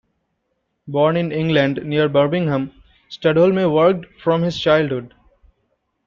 [0.87, 2.71] Born in England near Birmingham,
[3.11, 5.13] Studholme worked from his childhood.